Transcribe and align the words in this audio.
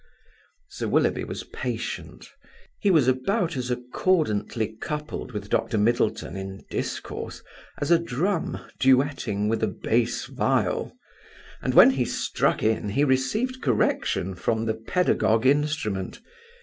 Sir 0.67 0.87
Willoughby 0.87 1.23
was 1.25 1.43
patient. 1.43 2.25
He 2.79 2.89
was 2.89 3.07
about 3.07 3.55
as 3.55 3.69
accordantly 3.69 4.75
coupled 4.81 5.31
with 5.31 5.47
Dr. 5.51 5.77
Middleton 5.77 6.35
in 6.35 6.63
discourse 6.71 7.43
as 7.79 7.91
a 7.91 7.99
drum 7.99 8.57
duetting 8.79 9.47
with 9.47 9.61
a 9.61 9.67
bass 9.67 10.25
viol; 10.25 10.97
and 11.61 11.75
when 11.75 11.91
he 11.91 12.03
struck 12.05 12.63
in 12.63 12.89
he 12.89 13.03
received 13.03 13.61
correction 13.61 14.33
from 14.33 14.65
the 14.65 14.73
paedagogue 14.73 15.45
instrument. 15.45 16.19